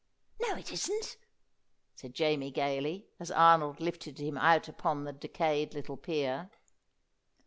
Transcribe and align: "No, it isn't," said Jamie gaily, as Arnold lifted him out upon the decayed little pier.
"No, 0.41 0.55
it 0.57 0.71
isn't," 0.73 1.15
said 1.93 2.15
Jamie 2.15 2.49
gaily, 2.49 3.05
as 3.19 3.29
Arnold 3.29 3.79
lifted 3.79 4.17
him 4.19 4.35
out 4.35 4.67
upon 4.67 5.03
the 5.03 5.13
decayed 5.13 5.75
little 5.75 5.95
pier. 5.95 6.49